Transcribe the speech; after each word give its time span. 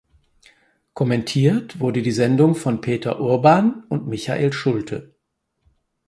Kommentiert 0.95 1.79
wurde 1.79 2.01
die 2.01 2.09
Sendung 2.11 2.55
von 2.55 2.81
Peter 2.81 3.19
Urban 3.19 3.83
und 3.87 4.07
Michael 4.07 4.51
Schulte. 4.51 5.13